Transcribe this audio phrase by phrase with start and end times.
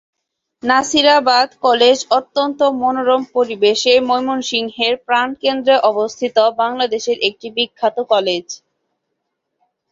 [0.63, 8.45] Nasirabad college অত্যন্ত মনোরম পরিবেশে ময়মনসিংহের প্রাণকেন্দ্রে অবস্থিত বাংলাদেশের একটি বিখ্যাত কলেজ।